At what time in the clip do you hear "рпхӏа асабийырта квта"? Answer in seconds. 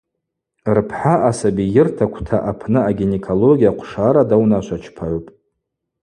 0.75-2.37